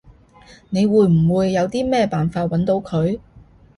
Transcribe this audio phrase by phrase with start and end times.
[0.71, 3.19] 你會唔會有啲咩辦法搵到佢？